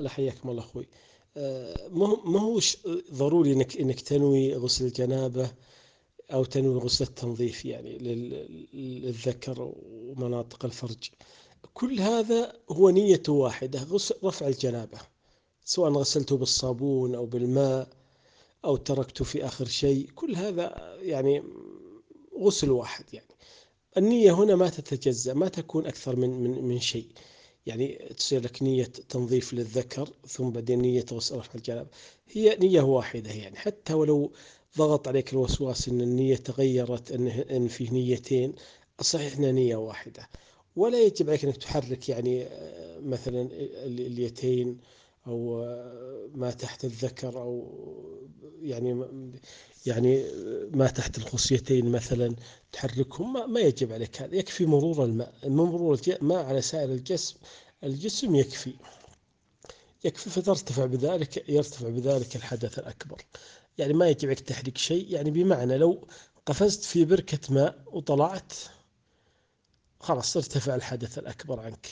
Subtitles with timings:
[0.00, 0.88] هلا حياكم الله أخوي.
[1.36, 2.76] آه، ما هو ما هوش
[3.12, 5.50] ضروري انك إنك تنوي غسل الجنابة
[6.32, 8.66] أو تنوي غسل التنظيف يعني لل-
[9.04, 11.10] للذكر ومناطق الفرج.
[11.74, 14.98] كل هذا هو نية واحدة غسل رفع الجنابة
[15.64, 17.88] سواء غسلته بالصابون أو بالماء
[18.64, 20.10] أو تركته في آخر شيء.
[20.14, 21.42] كل هذا يعني
[22.38, 23.26] غسل واحد يعني.
[23.96, 27.06] النية هنا ما تتجزأ ما تكون أكثر من من من شيء.
[27.66, 31.88] يعني تصير لك نية تنظيف للذكر ثم بعدين نية غسل رفع الجنابة
[32.32, 33.56] هي نية واحدة يعني.
[33.56, 34.32] حتى ولو
[34.78, 38.52] ضغط عليك الوسواس أن النية تغيرت أن أن فيه نيتين
[39.00, 40.28] الصحيح أنها نية واحدة.
[40.76, 44.78] ولا يجب عليك أنك تحرك يعني آه، مثلا ال- اليتين
[45.26, 47.66] أو آه، ما تحت الذكر أو
[48.62, 49.04] يعني
[49.86, 50.24] يعني
[50.70, 52.36] ما تحت الخصيتين مثلا
[52.72, 54.36] تحركهم ما, ما يجب عليك هذا.
[54.36, 55.34] يكفي مرور الماء.
[55.44, 57.36] مرور الماء على سائر الجسم
[57.84, 58.74] الجسم يكفي.
[60.04, 63.22] يكفي فترتفع بذلك يرتفع بذلك الحدث الأكبر.
[63.78, 65.12] يعني ما يجب عليك تحريك شيء.
[65.12, 66.08] يعني بمعنى لو
[66.46, 68.52] قفزت في بركة ماء وطلعت
[70.00, 71.88] خلاص ارتفع الحدث الأكبر عنك.